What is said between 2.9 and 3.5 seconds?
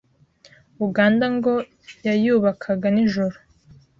nijoro,